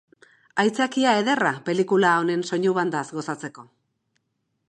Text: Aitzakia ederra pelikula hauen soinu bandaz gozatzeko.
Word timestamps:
Aitzakia 0.61 1.11
ederra 1.23 1.51
pelikula 1.67 2.15
hauen 2.21 2.43
soinu 2.51 2.75
bandaz 2.79 3.05
gozatzeko. 3.21 3.67